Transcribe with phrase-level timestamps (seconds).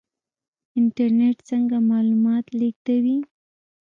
[0.77, 3.17] انټرنیټ څنګه معلومات لیږدوي؟